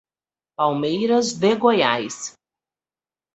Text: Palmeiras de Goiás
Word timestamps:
Palmeiras 0.57 1.27
de 1.37 1.53
Goiás 1.53 2.35